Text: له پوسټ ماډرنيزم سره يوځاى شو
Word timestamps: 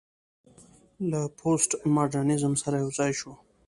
له 1.09 1.21
پوسټ 1.39 1.71
ماډرنيزم 1.95 2.53
سره 2.63 2.75
يوځاى 2.83 3.11
شو 3.19 3.31